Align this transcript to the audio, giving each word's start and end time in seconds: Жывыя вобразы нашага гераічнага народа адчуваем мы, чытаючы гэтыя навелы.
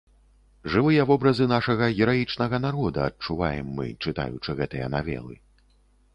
Жывыя 0.75 1.03
вобразы 1.11 1.45
нашага 1.51 1.89
гераічнага 1.99 2.61
народа 2.65 2.99
адчуваем 3.11 3.67
мы, 3.77 3.87
чытаючы 4.09 4.59
гэтыя 4.63 4.87
навелы. 4.97 5.35